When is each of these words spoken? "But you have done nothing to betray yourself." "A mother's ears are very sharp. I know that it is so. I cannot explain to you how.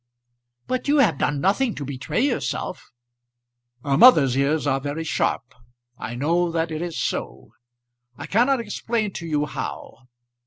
"But 0.65 0.87
you 0.87 0.97
have 0.97 1.19
done 1.19 1.39
nothing 1.41 1.75
to 1.75 1.85
betray 1.85 2.21
yourself." 2.21 2.89
"A 3.83 3.99
mother's 3.99 4.35
ears 4.35 4.65
are 4.65 4.81
very 4.81 5.03
sharp. 5.03 5.53
I 5.95 6.15
know 6.15 6.49
that 6.49 6.71
it 6.71 6.81
is 6.81 6.97
so. 6.97 7.51
I 8.17 8.25
cannot 8.25 8.59
explain 8.59 9.13
to 9.13 9.27
you 9.27 9.45
how. 9.45 10.07